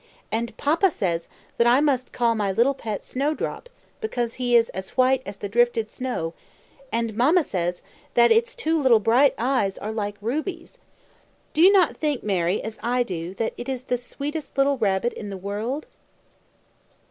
[0.31, 1.27] And papa says,
[1.59, 3.69] that I must call my little pet, Snowdrop,
[3.99, 6.33] because he is as white as the drifted snow;
[6.91, 7.83] and mamma says,
[8.15, 10.79] that its two little bright eyes are like rubies.
[11.53, 15.13] Do you not think, Mary, as I do, that it is the sweetest little rabbit
[15.13, 15.85] in the world?